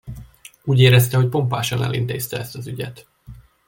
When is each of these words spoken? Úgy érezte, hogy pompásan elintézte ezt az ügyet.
Úgy 0.63 0.79
érezte, 0.79 1.17
hogy 1.17 1.29
pompásan 1.29 1.83
elintézte 1.83 2.37
ezt 2.39 2.55
az 2.55 2.67
ügyet. 2.67 3.07